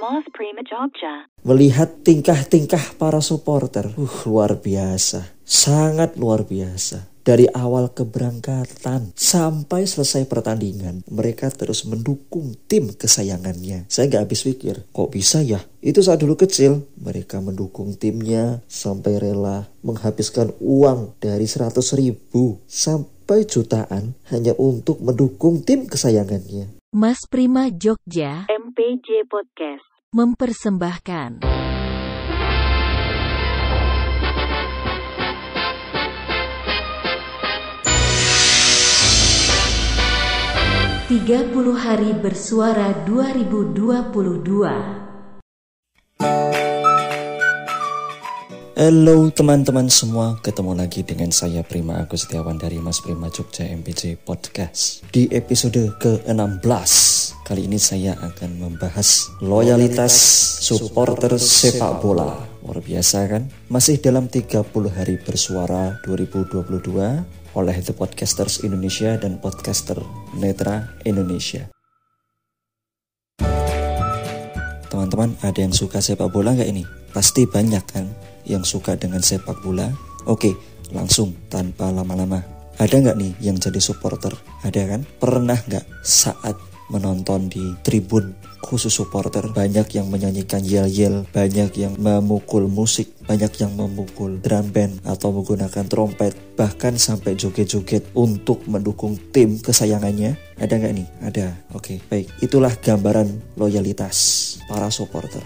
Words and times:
Mas 0.00 0.24
Prima 0.32 0.64
Jogja. 0.64 1.28
Melihat 1.44 2.00
tingkah-tingkah 2.00 2.96
para 2.96 3.20
supporter, 3.20 3.92
uh, 4.00 4.16
luar 4.24 4.56
biasa, 4.56 5.28
sangat 5.44 6.16
luar 6.16 6.48
biasa. 6.48 7.20
Dari 7.20 7.44
awal 7.52 7.92
keberangkatan 7.92 9.12
sampai 9.12 9.84
selesai 9.84 10.24
pertandingan, 10.24 11.04
mereka 11.12 11.52
terus 11.52 11.84
mendukung 11.84 12.56
tim 12.64 12.96
kesayangannya. 12.96 13.84
Saya 13.92 14.08
nggak 14.08 14.24
habis 14.24 14.40
pikir, 14.48 14.88
kok 14.88 15.12
bisa 15.12 15.44
ya? 15.44 15.60
Itu 15.84 16.00
saat 16.00 16.24
dulu 16.24 16.40
kecil, 16.40 16.80
mereka 16.96 17.44
mendukung 17.44 17.92
timnya 18.00 18.64
sampai 18.72 19.20
rela 19.20 19.68
menghabiskan 19.84 20.56
uang 20.64 21.20
dari 21.20 21.44
100 21.44 21.76
ribu 22.00 22.56
sampai 22.64 23.44
jutaan 23.44 24.16
hanya 24.32 24.56
untuk 24.56 25.04
mendukung 25.04 25.60
tim 25.60 25.84
kesayangannya. 25.84 26.80
Mas 26.96 27.28
Prima 27.28 27.68
Jogja 27.68 28.48
MPJ 28.48 29.28
Podcast. 29.28 29.89
Mempersembahkan. 30.10 31.46
Tiga 41.10 41.42
puluh 41.50 41.74
hari 41.78 42.14
bersuara 42.14 42.94
2022 43.06 45.09
Halo 48.80 49.28
teman-teman 49.28 49.92
semua, 49.92 50.40
ketemu 50.40 50.72
lagi 50.72 51.04
dengan 51.04 51.28
saya 51.28 51.60
Prima 51.60 52.00
Agus 52.00 52.24
Setiawan 52.24 52.56
dari 52.56 52.80
Mas 52.80 53.04
Prima 53.04 53.28
Jogja 53.28 53.68
MPJ 53.68 54.16
Podcast. 54.24 55.04
Di 55.12 55.28
episode 55.36 56.00
ke-16, 56.00 56.92
kali 57.44 57.68
ini 57.68 57.76
saya 57.76 58.16
akan 58.16 58.56
membahas 58.56 59.36
loyalitas 59.44 60.16
supporter 60.64 61.36
sepak 61.36 62.00
bola. 62.00 62.40
Luar 62.64 62.80
biasa 62.80 63.28
kan? 63.28 63.52
Masih 63.68 64.00
dalam 64.00 64.32
30 64.32 64.64
hari 64.88 65.20
bersuara 65.20 66.00
2022 66.08 66.64
oleh 67.52 67.76
The 67.84 67.92
Podcasters 67.92 68.64
Indonesia 68.64 69.12
dan 69.20 69.44
Podcaster 69.44 70.00
Netra 70.40 70.96
Indonesia. 71.04 71.68
Teman-teman, 75.10 75.42
ada 75.42 75.58
yang 75.66 75.74
suka 75.74 75.98
sepak 75.98 76.30
bola 76.30 76.54
nggak 76.54 76.70
ini? 76.70 76.86
Pasti 77.10 77.42
banyak 77.42 77.82
kan 77.82 78.06
yang 78.46 78.62
suka 78.62 78.94
dengan 78.94 79.18
sepak 79.18 79.58
bola? 79.58 79.90
Oke, 80.30 80.54
langsung 80.94 81.34
tanpa 81.50 81.90
lama-lama. 81.90 82.38
Ada 82.78 82.94
nggak 83.02 83.18
nih 83.18 83.34
yang 83.42 83.58
jadi 83.58 83.82
supporter? 83.82 84.30
Ada 84.62 84.86
kan? 84.86 85.02
Pernah 85.18 85.58
nggak 85.66 86.06
saat 86.06 86.54
menonton 86.90 87.46
di 87.46 87.74
tribun 87.86 88.34
khusus 88.60 88.92
supporter 88.92 89.50
banyak 89.50 89.88
yang 89.96 90.06
menyanyikan 90.12 90.62
yel-yel, 90.62 91.26
banyak 91.32 91.72
yang 91.80 91.96
memukul 91.96 92.68
musik, 92.68 93.10
banyak 93.24 93.50
yang 93.58 93.72
memukul 93.74 94.38
drum 94.38 94.68
band 94.70 95.00
atau 95.02 95.32
menggunakan 95.34 95.88
trompet, 95.88 96.36
bahkan 96.54 96.94
sampai 96.94 97.34
joget-joget 97.34 98.04
untuk 98.14 98.62
mendukung 98.68 99.16
tim 99.34 99.58
kesayangannya. 99.58 100.38
Ada 100.60 100.76
nggak 100.76 100.94
nih? 100.94 101.08
Ada. 101.24 101.46
Oke, 101.72 101.98
baik. 102.06 102.30
Itulah 102.44 102.76
gambaran 102.78 103.58
loyalitas 103.58 104.16
para 104.68 104.92
supporter. 104.92 105.42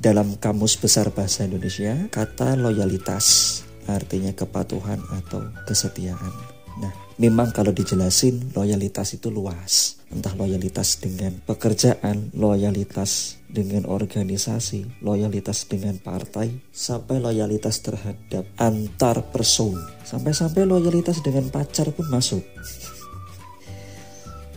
Dalam 0.00 0.40
Kamus 0.40 0.80
Besar 0.80 1.12
Bahasa 1.12 1.44
Indonesia, 1.44 1.92
kata 2.08 2.56
loyalitas 2.56 3.60
artinya 3.84 4.32
kepatuhan 4.32 4.96
atau 5.12 5.44
kesetiaan. 5.68 6.32
Nah, 6.80 7.09
memang 7.20 7.52
kalau 7.52 7.70
dijelasin 7.76 8.56
loyalitas 8.56 9.12
itu 9.12 9.28
luas. 9.28 10.00
Entah 10.10 10.34
loyalitas 10.34 10.98
dengan 10.98 11.38
pekerjaan, 11.46 12.34
loyalitas 12.34 13.38
dengan 13.46 13.86
organisasi, 13.86 15.04
loyalitas 15.06 15.70
dengan 15.70 16.00
partai, 16.02 16.50
sampai 16.74 17.22
loyalitas 17.22 17.78
terhadap 17.84 18.42
antar 18.58 19.22
person. 19.30 19.78
Sampai-sampai 20.02 20.66
loyalitas 20.66 21.22
dengan 21.22 21.46
pacar 21.52 21.94
pun 21.94 22.10
masuk. 22.10 22.42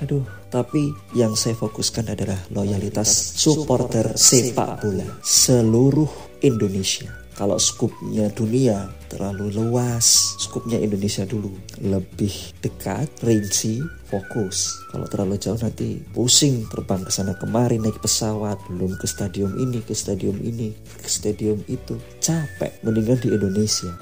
Aduh, 0.02 0.26
tapi 0.50 0.90
yang 1.14 1.38
saya 1.38 1.54
fokuskan 1.54 2.18
adalah 2.18 2.40
loyalitas 2.50 3.08
supporter 3.38 4.18
sepak 4.18 4.82
bola 4.82 5.06
seluruh 5.22 6.10
Indonesia. 6.42 7.23
Kalau 7.34 7.58
skupnya 7.58 8.30
dunia 8.30 8.90
terlalu 9.10 9.50
luas, 9.54 10.38
skupnya 10.38 10.78
Indonesia 10.78 11.26
dulu 11.26 11.50
lebih 11.82 12.34
dekat, 12.62 13.10
rinci, 13.26 13.82
fokus. 14.10 14.78
Kalau 14.94 15.10
terlalu 15.10 15.42
jauh 15.42 15.58
nanti 15.58 15.98
pusing 16.14 16.70
terbang 16.70 17.02
ke 17.02 17.10
sana 17.10 17.34
kemari 17.38 17.82
naik 17.82 17.98
pesawat, 18.02 18.62
belum 18.70 18.98
ke 19.02 19.06
stadium 19.10 19.58
ini, 19.58 19.82
ke 19.82 19.98
stadium 19.98 20.38
ini, 20.42 20.74
ke 21.02 21.10
stadium 21.10 21.62
itu. 21.66 21.98
Capek, 22.22 22.82
mendingan 22.86 23.18
di 23.22 23.30
Indonesia 23.34 23.94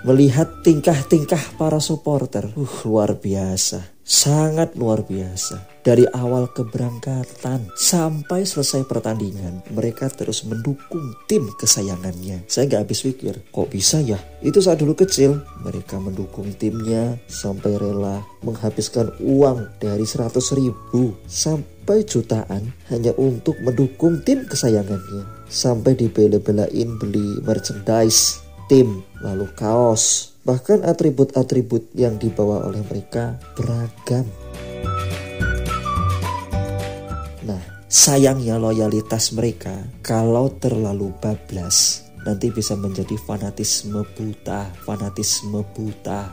melihat 0.00 0.64
tingkah-tingkah 0.66 1.54
para 1.54 1.78
supporter, 1.78 2.50
uh, 2.58 2.74
luar 2.82 3.14
biasa, 3.20 4.00
sangat 4.02 4.74
luar 4.74 5.06
biasa. 5.06 5.69
Dari 5.80 6.04
awal 6.12 6.52
keberangkatan 6.52 7.72
sampai 7.72 8.44
selesai 8.44 8.84
pertandingan, 8.84 9.64
mereka 9.72 10.12
terus 10.12 10.44
mendukung 10.44 11.16
tim 11.24 11.48
kesayangannya. 11.56 12.44
Saya 12.44 12.68
nggak 12.68 12.82
habis 12.84 13.00
pikir, 13.00 13.40
kok 13.48 13.72
bisa 13.72 14.04
ya? 14.04 14.20
Itu 14.44 14.60
saat 14.60 14.84
dulu 14.84 14.92
kecil, 14.92 15.40
mereka 15.64 15.96
mendukung 15.96 16.52
timnya 16.60 17.16
sampai 17.32 17.80
rela 17.80 18.20
menghabiskan 18.44 19.08
uang 19.24 19.80
dari 19.80 20.04
100 20.04 20.36
ribu 20.60 21.16
sampai 21.24 22.04
jutaan 22.04 22.76
hanya 22.92 23.16
untuk 23.16 23.56
mendukung 23.64 24.20
tim 24.20 24.44
kesayangannya. 24.44 25.48
Sampai 25.48 25.96
dibela-belain 25.96 27.00
beli 27.00 27.40
merchandise 27.40 28.44
tim, 28.68 29.00
lalu 29.24 29.48
kaos, 29.56 30.36
bahkan 30.46 30.84
atribut-atribut 30.86 31.90
yang 31.98 32.20
dibawa 32.22 32.68
oleh 32.70 32.84
mereka 32.86 33.34
beragam. 33.58 34.28
Sayangnya 37.90 38.54
loyalitas 38.54 39.34
mereka 39.34 39.74
kalau 39.98 40.46
terlalu 40.62 41.10
bablas 41.18 42.06
nanti 42.22 42.54
bisa 42.54 42.78
menjadi 42.78 43.18
fanatisme 43.26 44.06
buta, 44.14 44.70
fanatisme 44.86 45.66
buta. 45.74 46.30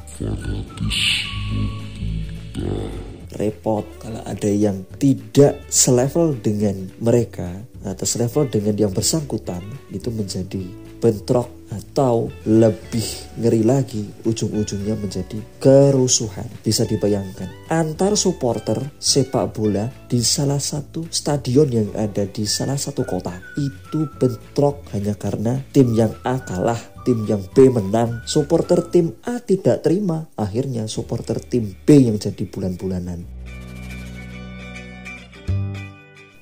Repot 3.37 3.85
kalau 3.97 4.21
ada 4.21 4.49
yang 4.49 4.85
tidak 5.01 5.65
selevel 5.65 6.37
dengan 6.37 6.93
mereka 7.01 7.49
atau 7.81 8.05
selevel 8.05 8.53
dengan 8.53 8.77
yang 8.77 8.93
bersangkutan 8.93 9.65
itu 9.89 10.13
menjadi 10.13 10.61
bentrok 11.01 11.56
atau 11.71 12.31
lebih 12.47 13.03
ngeri 13.39 13.61
lagi 13.63 14.03
ujung-ujungnya 14.23 14.95
menjadi 14.95 15.39
kerusuhan. 15.59 16.47
Bisa 16.63 16.87
dibayangkan 16.87 17.69
antar 17.71 18.15
supporter 18.15 18.79
sepak 18.97 19.55
bola 19.55 19.87
di 20.07 20.23
salah 20.23 20.59
satu 20.59 21.07
stadion 21.11 21.67
yang 21.67 21.89
ada 21.95 22.23
di 22.27 22.47
salah 22.47 22.79
satu 22.79 23.03
kota 23.03 23.35
itu 23.59 24.07
bentrok 24.17 24.87
hanya 24.95 25.15
karena 25.19 25.59
tim 25.71 25.91
yang 25.95 26.13
A 26.23 26.39
kalah 26.39 26.79
tim 27.07 27.23
yang 27.23 27.39
B 27.55 27.71
menang, 27.71 28.19
supporter 28.27 28.83
tim 28.91 29.15
A 29.23 29.39
tidak 29.39 29.79
terima. 29.79 30.27
Akhirnya 30.35 30.91
supporter 30.91 31.39
tim 31.39 31.71
B 31.71 32.03
yang 32.03 32.19
jadi 32.19 32.43
bulan-bulanan. 32.43 33.23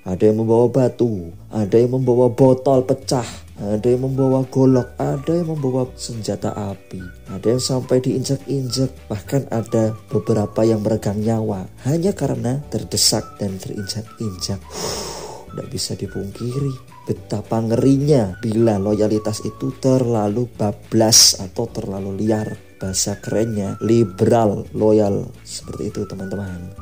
Ada 0.06 0.34
yang 0.34 0.42
membawa 0.42 0.66
batu, 0.70 1.30
ada 1.54 1.78
yang 1.78 1.98
membawa 1.98 2.34
botol 2.34 2.82
pecah, 2.82 3.26
ada 3.56 3.88
yang 3.88 4.12
membawa 4.12 4.44
golok, 4.52 5.00
ada 5.00 5.32
yang 5.32 5.56
membawa 5.56 5.88
senjata 5.96 6.52
api, 6.52 7.00
ada 7.32 7.48
yang 7.56 7.64
sampai 7.64 8.04
diinjak-injak, 8.04 8.92
bahkan 9.08 9.48
ada 9.48 9.96
beberapa 10.12 10.68
yang 10.68 10.84
meregang 10.84 11.24
nyawa 11.24 11.64
hanya 11.88 12.12
karena 12.12 12.60
terdesak 12.68 13.24
dan 13.40 13.56
terinjak-injak. 13.56 14.60
Tidak 15.56 15.72
bisa 15.72 15.96
dipungkiri 15.96 17.00
betapa 17.08 17.64
ngerinya 17.64 18.36
bila 18.44 18.76
loyalitas 18.76 19.40
itu 19.48 19.72
terlalu 19.80 20.52
bablas 20.52 21.40
atau 21.40 21.72
terlalu 21.72 22.28
liar. 22.28 22.60
Bahasa 22.76 23.16
kerennya 23.24 23.80
liberal 23.80 24.68
loyal 24.76 25.32
seperti 25.48 25.96
itu 25.96 26.04
teman-teman. 26.04 26.76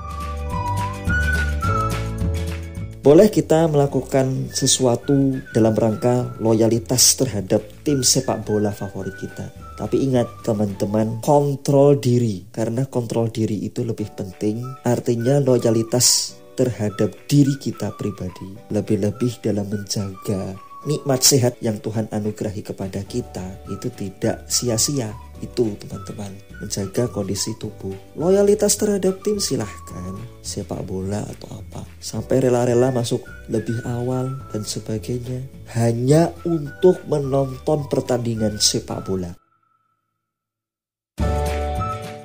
Boleh 3.03 3.27
kita 3.27 3.67
melakukan 3.67 4.47
sesuatu 4.55 5.35
dalam 5.51 5.75
rangka 5.75 6.39
loyalitas 6.39 7.19
terhadap 7.19 7.59
tim 7.83 7.99
sepak 7.99 8.47
bola 8.47 8.71
favorit 8.71 9.19
kita. 9.19 9.51
Tapi 9.75 10.07
ingat 10.07 10.31
teman-teman, 10.47 11.19
kontrol 11.19 11.99
diri. 11.99 12.47
Karena 12.47 12.87
kontrol 12.87 13.27
diri 13.27 13.59
itu 13.67 13.83
lebih 13.83 14.07
penting. 14.15 14.63
Artinya 14.87 15.43
loyalitas 15.43 16.39
terhadap 16.55 17.11
diri 17.27 17.59
kita 17.59 17.91
pribadi. 17.99 18.55
Lebih-lebih 18.71 19.43
dalam 19.43 19.67
menjaga 19.67 20.55
nikmat 20.87 21.27
sehat 21.27 21.59
yang 21.59 21.83
Tuhan 21.83 22.07
anugerahi 22.07 22.63
kepada 22.63 23.03
kita 23.03 23.67
itu 23.67 23.91
tidak 23.99 24.47
sia-sia 24.47 25.11
Itu 25.43 25.75
teman-teman, 25.75 26.31
menjaga 26.63 27.11
kondisi 27.11 27.51
tubuh. 27.59 27.91
Loyalitas 28.15 28.79
terhadap 28.79 29.19
tim 29.27 29.43
silahkan, 29.43 30.15
sepak 30.39 30.79
bola 30.87 31.19
atau 31.19 31.59
apa. 31.59 31.83
Sampai 31.99 32.39
rela-rela 32.39 32.95
masuk 32.95 33.27
lebih 33.51 33.83
awal 33.83 34.39
dan 34.55 34.63
sebagainya. 34.63 35.43
Hanya 35.75 36.31
untuk 36.47 37.03
menonton 37.11 37.91
pertandingan 37.91 38.55
sepak 38.55 39.03
bola. 39.03 39.35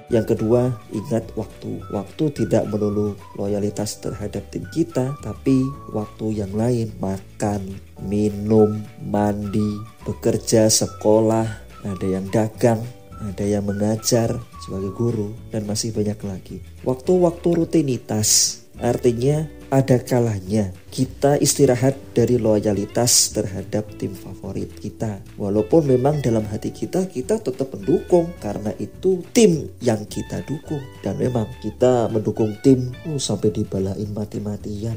Yang 0.09 0.39
kedua, 0.39 0.73
ingat 0.89 1.37
waktu. 1.37 1.85
Waktu 1.93 2.25
tidak 2.33 2.65
melulu 2.73 3.13
loyalitas 3.37 4.01
terhadap 4.01 4.41
tim 4.49 4.65
kita, 4.73 5.13
tapi 5.21 5.69
waktu 5.93 6.41
yang 6.41 6.55
lain, 6.57 6.97
makan, 6.97 7.77
minum, 8.09 8.81
mandi, 9.05 9.77
bekerja, 10.09 10.73
sekolah, 10.73 11.45
ada 11.85 12.07
yang 12.09 12.25
dagang, 12.33 12.81
ada 13.23 13.45
yang 13.45 13.67
mengajar 13.67 14.39
sebagai 14.63 14.95
guru, 14.95 15.35
dan 15.51 15.67
masih 15.67 15.91
banyak 15.91 16.19
lagi. 16.23 16.57
Waktu-waktu 16.87 17.49
rutinitas, 17.65 18.63
artinya 18.79 19.49
ada 19.69 20.01
kalanya 20.01 20.73
kita 20.89 21.37
istirahat 21.37 21.93
dari 22.17 22.41
loyalitas 22.41 23.37
terhadap 23.37 23.85
tim 24.01 24.17
favorit 24.17 24.73
kita. 24.81 25.21
Walaupun 25.37 25.85
memang 25.93 26.25
dalam 26.25 26.49
hati 26.49 26.73
kita 26.73 27.05
kita 27.05 27.37
tetap 27.37 27.77
mendukung 27.77 28.33
karena 28.41 28.73
itu 28.81 29.21
tim 29.37 29.69
yang 29.85 30.09
kita 30.09 30.41
dukung 30.49 30.81
dan 31.05 31.21
memang 31.21 31.45
kita 31.61 32.09
mendukung 32.09 32.57
tim 32.65 32.97
uh, 33.05 33.21
sampai 33.21 33.53
dibalain 33.53 34.09
mati-matian. 34.17 34.97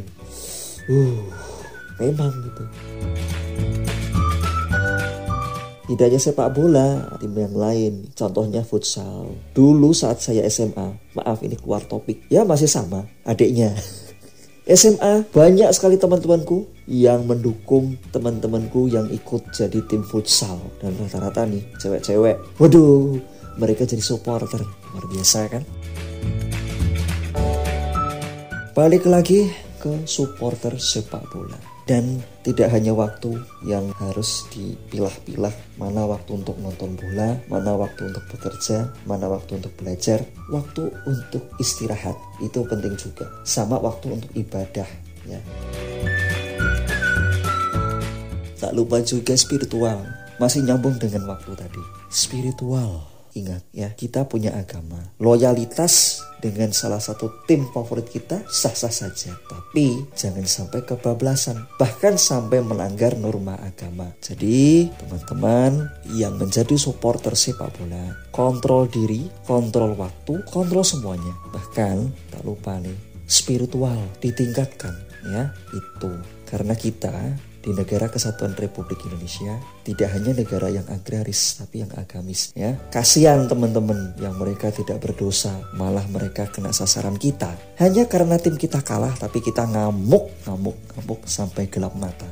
Uh, 0.88 1.27
memang 2.00 2.31
gitu. 2.31 2.63
Tidak 5.92 6.08
hanya 6.08 6.24
sepak 6.24 6.56
bola, 6.56 7.04
tim 7.20 7.36
yang 7.36 7.52
lain, 7.52 8.16
contohnya 8.16 8.64
futsal. 8.64 9.28
Dulu 9.52 9.92
saat 9.92 10.24
saya 10.24 10.48
SMA, 10.48 10.88
maaf 11.20 11.44
ini 11.44 11.60
keluar 11.60 11.84
topik, 11.84 12.32
ya 12.32 12.48
masih 12.48 12.72
sama, 12.72 13.04
adiknya. 13.28 13.76
SMA 14.72 15.28
banyak 15.36 15.68
sekali 15.76 16.00
teman-temanku 16.00 16.64
yang 16.88 17.28
mendukung 17.28 18.00
teman-temanku 18.16 18.88
yang 18.88 19.04
ikut 19.12 19.52
jadi 19.52 19.84
tim 19.92 20.00
futsal. 20.08 20.64
Dan 20.80 20.96
rata-rata 20.96 21.44
nih 21.44 21.60
cewek-cewek. 21.84 22.40
Waduh 22.56 23.20
mereka 23.60 23.84
jadi 23.84 24.00
supporter. 24.00 24.64
Luar 24.96 25.06
biasa 25.12 25.40
kan? 25.52 25.64
Balik 28.72 29.04
lagi 29.12 29.52
ke 29.81 30.06
supporter 30.06 30.78
sepak 30.78 31.25
bola 31.33 31.57
dan 31.89 32.24
tidak 32.45 32.72
hanya 32.72 32.95
waktu 32.95 33.36
yang 33.68 33.92
harus 34.00 34.48
dipilah-pilah 34.54 35.51
mana 35.75 36.07
waktu 36.07 36.39
untuk 36.39 36.56
nonton 36.63 36.95
bola, 36.95 37.36
mana 37.51 37.75
waktu 37.75 38.07
untuk 38.07 38.24
bekerja, 38.31 38.88
mana 39.04 39.28
waktu 39.28 39.60
untuk 39.60 39.74
belajar, 39.75 40.24
waktu 40.54 40.88
untuk 41.04 41.44
istirahat 41.60 42.16
itu 42.39 42.63
penting 42.63 42.95
juga. 42.95 43.28
Sama 43.44 43.75
waktu 43.81 44.16
untuk 44.16 44.31
ibadah 44.38 44.88
ya. 45.28 45.42
Tak 48.56 48.72
lupa 48.72 49.04
juga 49.04 49.36
spiritual. 49.36 50.06
Masih 50.39 50.63
nyambung 50.63 50.95
dengan 50.95 51.28
waktu 51.28 51.54
tadi. 51.60 51.83
Spiritual 52.07 53.11
Ingat 53.31 53.63
ya, 53.72 53.89
kita 53.95 54.28
punya 54.28 54.51
agama. 54.56 55.00
Loyalitas 55.24 56.19
dengan 56.42 56.74
salah 56.74 57.00
satu 57.00 57.45
tim 57.45 57.69
favorit 57.69 58.10
kita 58.10 58.44
sah-sah 58.50 58.92
saja. 58.92 59.31
Tapi 59.48 60.12
jangan 60.18 60.44
sampai 60.44 60.83
kebablasan. 60.83 61.56
Bahkan 61.78 62.18
sampai 62.19 62.60
melanggar 62.60 63.16
norma 63.16 63.56
agama. 63.62 64.10
Jadi 64.19 64.89
teman-teman 65.00 65.88
yang 66.18 66.36
menjadi 66.36 66.75
supporter 66.75 67.38
sepak 67.38 67.72
bola. 67.78 68.12
Kontrol 68.33 68.89
diri, 68.89 69.30
kontrol 69.48 69.95
waktu, 69.95 70.44
kontrol 70.50 70.83
semuanya. 70.83 71.31
Bahkan 71.54 71.95
tak 72.36 72.44
lupa 72.44 72.75
nih, 72.81 72.98
spiritual 73.30 74.01
ditingkatkan 74.19 74.92
ya 75.30 75.54
itu. 75.72 76.12
Karena 76.50 76.75
kita 76.75 77.16
di 77.62 77.72
negara 77.78 78.10
kesatuan 78.10 78.58
Republik 78.58 79.06
Indonesia 79.06 79.62
tidak 79.86 80.10
hanya 80.18 80.34
negara 80.34 80.68
yang 80.74 80.86
agraris 80.90 81.62
tapi 81.62 81.86
yang 81.86 81.94
agamis 81.94 82.50
ya. 82.58 82.74
Kasihan 82.90 83.46
teman-teman 83.46 84.18
yang 84.18 84.34
mereka 84.36 84.74
tidak 84.74 84.98
berdosa 85.00 85.54
malah 85.78 86.04
mereka 86.10 86.50
kena 86.50 86.74
sasaran 86.74 87.16
kita. 87.16 87.54
Hanya 87.78 88.10
karena 88.10 88.42
tim 88.42 88.58
kita 88.58 88.81
kalah 88.81 89.13
tapi 89.13 89.40
kita 89.46 89.69
ngamuk 89.69 90.34
ngamuk 90.50 90.78
ngamuk 90.98 91.22
sampai 91.30 91.69
gelap 91.69 91.94
mata. 91.94 92.28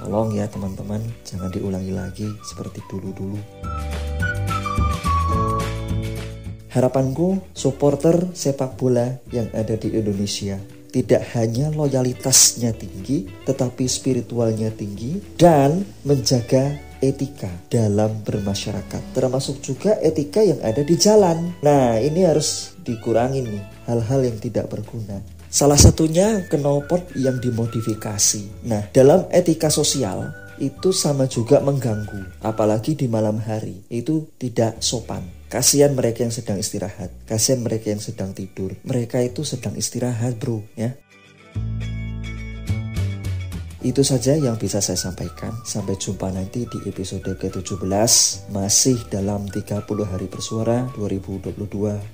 Tolong 0.00 0.32
ya 0.34 0.48
teman-teman 0.48 1.04
jangan 1.28 1.52
diulangi 1.52 1.92
lagi 1.92 2.28
seperti 2.42 2.80
dulu-dulu. 2.88 3.38
Harapanku, 6.72 7.52
supporter 7.52 8.32
sepak 8.32 8.80
bola 8.80 9.20
yang 9.28 9.52
ada 9.52 9.76
di 9.76 9.92
Indonesia 9.92 10.56
tidak 10.92 11.24
hanya 11.32 11.72
loyalitasnya 11.72 12.76
tinggi, 12.76 13.26
tetapi 13.48 13.88
spiritualnya 13.88 14.68
tinggi 14.70 15.18
dan 15.40 15.82
menjaga 16.04 16.76
etika 17.02 17.50
dalam 17.66 18.22
bermasyarakat. 18.22 19.02
Termasuk 19.16 19.58
juga 19.64 19.98
etika 19.98 20.44
yang 20.44 20.62
ada 20.62 20.84
di 20.84 20.94
jalan. 20.94 21.58
Nah, 21.64 21.98
ini 21.98 22.22
harus 22.22 22.78
dikurangi 22.84 23.40
nih 23.42 23.62
hal-hal 23.90 24.20
yang 24.22 24.38
tidak 24.38 24.70
berguna. 24.70 25.18
Salah 25.52 25.76
satunya 25.76 26.48
knalpot 26.48 27.12
yang 27.18 27.36
dimodifikasi. 27.36 28.64
Nah, 28.64 28.88
dalam 28.88 29.28
etika 29.28 29.68
sosial 29.68 30.41
itu 30.62 30.94
sama 30.94 31.26
juga 31.26 31.58
mengganggu, 31.58 32.38
apalagi 32.38 32.94
di 32.94 33.10
malam 33.10 33.42
hari. 33.42 33.82
Itu 33.90 34.30
tidak 34.38 34.78
sopan. 34.78 35.26
Kasihan 35.50 35.92
mereka 35.92 36.22
yang 36.22 36.32
sedang 36.32 36.56
istirahat, 36.62 37.10
kasihan 37.26 37.60
mereka 37.60 37.90
yang 37.90 38.00
sedang 38.00 38.30
tidur. 38.32 38.72
Mereka 38.86 39.20
itu 39.26 39.42
sedang 39.42 39.74
istirahat, 39.74 40.38
bro, 40.38 40.62
ya. 40.78 40.94
Itu 43.82 44.06
saja 44.06 44.38
yang 44.38 44.54
bisa 44.54 44.78
saya 44.78 44.94
sampaikan. 44.94 45.50
Sampai 45.66 45.98
jumpa 45.98 46.30
nanti 46.30 46.70
di 46.70 46.78
episode 46.86 47.26
ke-17 47.26 47.82
masih 48.54 48.94
dalam 49.10 49.50
30 49.50 49.82
hari 50.06 50.30
bersuara 50.30 50.86
2022 50.94 51.58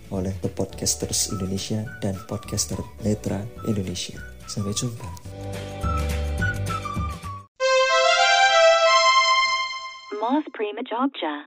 oleh 0.08 0.34
The 0.40 0.48
Podcasters 0.48 1.28
Indonesia 1.36 1.84
dan 2.00 2.16
Podcaster 2.24 2.80
Netra 3.04 3.44
Indonesia. 3.68 4.16
Sampai 4.48 4.72
jumpa. 4.72 5.37
Moth 10.30 10.52
Prima 10.52 10.82
Jogja. 10.82 11.44